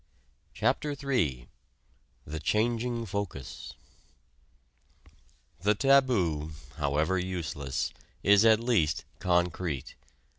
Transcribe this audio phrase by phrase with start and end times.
[0.55, 1.47] CHAPTER III
[2.25, 3.73] THE CHANGING FOCUS
[5.59, 7.93] The taboo, however useless,
[8.23, 9.93] is at least concrete.